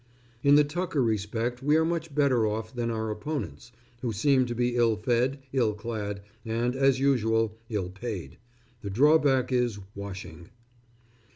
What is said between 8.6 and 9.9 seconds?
The drawback is